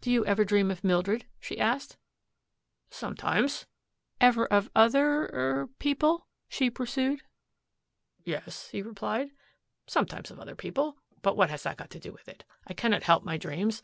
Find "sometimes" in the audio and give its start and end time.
2.88-3.66, 9.86-10.30